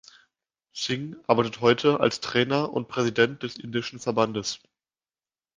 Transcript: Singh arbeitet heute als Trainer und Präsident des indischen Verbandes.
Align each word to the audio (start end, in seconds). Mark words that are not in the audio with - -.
Singh 0.73 1.15
arbeitet 1.27 1.61
heute 1.61 1.99
als 1.99 2.21
Trainer 2.21 2.73
und 2.73 2.87
Präsident 2.87 3.43
des 3.43 3.59
indischen 3.59 3.99
Verbandes. 3.99 4.59